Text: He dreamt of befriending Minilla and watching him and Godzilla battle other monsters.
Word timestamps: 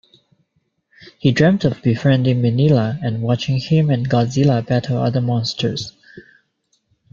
He 1.19 1.31
dreamt 1.31 1.63
of 1.63 1.83
befriending 1.83 2.41
Minilla 2.41 2.97
and 3.03 3.21
watching 3.21 3.59
him 3.59 3.91
and 3.91 4.09
Godzilla 4.09 4.65
battle 4.65 4.97
other 4.97 5.21
monsters. 5.21 5.93